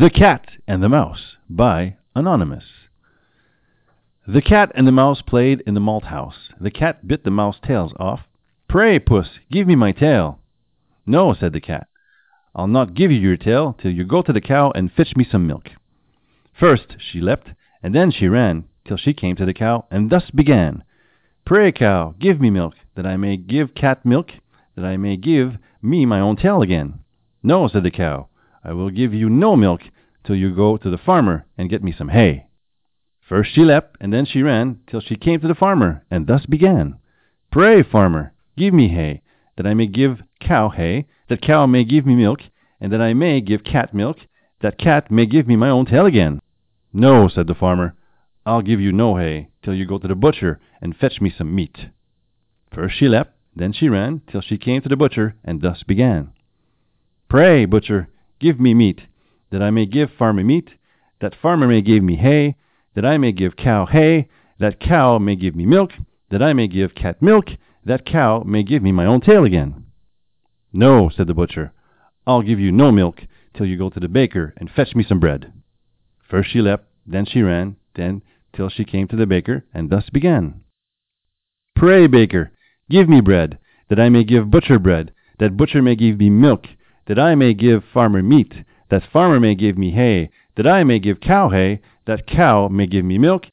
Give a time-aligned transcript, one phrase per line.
[0.00, 2.64] The Cat and the Mouse by Anonymous.
[4.26, 6.48] The cat and the mouse played in the malt house.
[6.58, 8.20] The cat bit the mouse tails off.
[8.70, 10.38] Pray, puss, give me my tail.
[11.04, 11.88] No, said the cat.
[12.54, 15.26] I'll not give you your tail till you go to the cow and fetch me
[15.30, 15.68] some milk.
[16.58, 17.50] First she leapt,
[17.82, 20.84] and then she ran, till she came to the cow, and thus began.
[21.44, 24.30] Pray, cow, give me milk, that I may give cat milk,
[24.74, 27.00] that I may give me my own tail again.
[27.42, 28.28] No, said the cow.
[28.64, 29.82] I will give you no milk
[30.24, 32.46] till you go to the farmer and get me some hay.
[33.28, 36.46] First she leapt, and then she ran, till she came to the farmer, and thus
[36.46, 36.96] began.
[37.50, 39.22] Pray, farmer, give me hay,
[39.56, 42.40] that I may give cow hay, that cow may give me milk,
[42.80, 44.18] and that I may give cat milk,
[44.60, 46.40] that cat may give me my own tail again.
[46.92, 47.94] No, said the farmer,
[48.44, 51.54] I'll give you no hay, till you go to the butcher and fetch me some
[51.54, 51.76] meat.
[52.74, 56.32] First she leapt, then she ran, till she came to the butcher, and thus began.
[57.28, 58.08] Pray, butcher,
[58.42, 59.02] Give me meat,
[59.52, 60.70] that I may give farmer meat,
[61.20, 62.56] that farmer may give me hay,
[62.96, 65.92] that I may give cow hay, that cow may give me milk,
[66.30, 67.50] that I may give cat milk,
[67.84, 69.84] that cow may give me my own tail again.
[70.72, 71.72] No, said the butcher,
[72.26, 73.20] I'll give you no milk
[73.54, 75.52] till you go to the baker and fetch me some bread.
[76.28, 78.22] First she leapt, then she ran, then
[78.52, 80.62] till she came to the baker, and thus began.
[81.76, 82.50] Pray, baker,
[82.90, 86.66] give me bread, that I may give butcher bread, that butcher may give me milk,
[87.06, 88.54] that I may give farmer meat,
[88.90, 92.86] that farmer may give me hay, that I may give cow hay, that cow may
[92.86, 93.46] give me milk,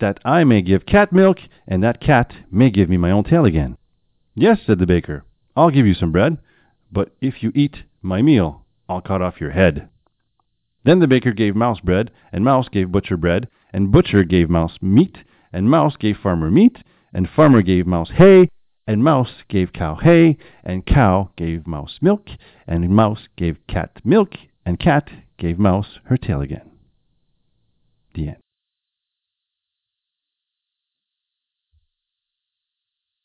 [0.00, 3.44] that I may give cat milk, and that cat may give me my own tail
[3.44, 3.76] again.
[4.34, 5.24] Yes, said the baker,
[5.56, 6.38] I'll give you some bread,
[6.92, 9.88] but if you eat my meal, I'll cut off your head.
[10.84, 14.78] Then the baker gave mouse bread, and mouse gave butcher bread, and butcher gave mouse
[14.80, 15.18] meat,
[15.52, 16.78] and mouse gave farmer meat,
[17.12, 18.48] and farmer gave mouse hay,
[18.88, 22.26] and mouse gave cow hay, and cow gave mouse milk,
[22.66, 24.32] and mouse gave cat milk,
[24.64, 26.70] and cat gave mouse her tail again.
[28.14, 28.47] The end.